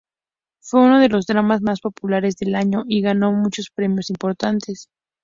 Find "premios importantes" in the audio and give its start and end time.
3.69-4.89